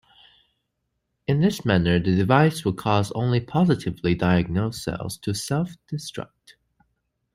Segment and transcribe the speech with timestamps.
[1.27, 6.55] In this manner, the device will cause only "positively" diagnosed cells to self-destruct.